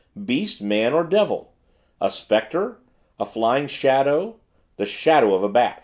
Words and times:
Beast, 0.25 0.63
man, 0.63 0.93
or 0.95 1.03
devil? 1.03 1.53
A 2.01 2.09
specter 2.09 2.79
a 3.19 3.25
flying 3.27 3.67
shadow 3.67 4.39
the 4.77 4.85
shadow 4.87 5.35
of 5.35 5.43
a 5.43 5.47
Bat. 5.49 5.77